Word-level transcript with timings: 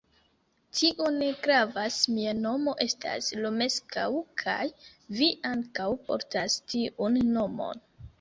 Tio 0.77 1.07
ne 1.15 1.25
gravas, 1.47 1.97
mia 2.13 2.31
nomo 2.37 2.73
estas 2.85 3.27
Romeskaŭ 3.41 4.07
kaj 4.45 4.65
vi 5.19 5.27
ankaŭ 5.51 5.87
portas 6.09 6.57
tiun 6.73 7.21
nomon. 7.37 7.85